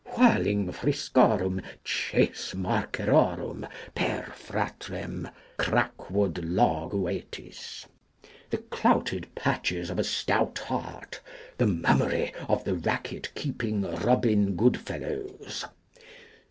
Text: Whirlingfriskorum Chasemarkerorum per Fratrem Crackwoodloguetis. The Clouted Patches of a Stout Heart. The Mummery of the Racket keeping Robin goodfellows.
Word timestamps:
Whirlingfriskorum 0.17 1.61
Chasemarkerorum 1.85 3.67
per 3.93 4.33
Fratrem 4.35 5.29
Crackwoodloguetis. 5.59 7.85
The 8.49 8.57
Clouted 8.57 9.27
Patches 9.35 9.91
of 9.91 9.99
a 9.99 10.03
Stout 10.03 10.57
Heart. 10.57 11.21
The 11.59 11.67
Mummery 11.67 12.33
of 12.49 12.63
the 12.63 12.73
Racket 12.73 13.31
keeping 13.35 13.83
Robin 13.97 14.55
goodfellows. 14.55 15.65